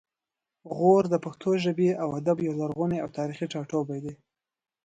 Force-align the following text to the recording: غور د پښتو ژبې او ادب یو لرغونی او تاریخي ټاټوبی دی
غور 0.75 1.03
د 1.09 1.15
پښتو 1.25 1.49
ژبې 1.63 1.89
او 2.01 2.09
ادب 2.19 2.37
یو 2.47 2.53
لرغونی 2.61 2.97
او 3.03 3.09
تاریخي 3.17 3.45
ټاټوبی 3.53 3.99
دی 4.05 4.13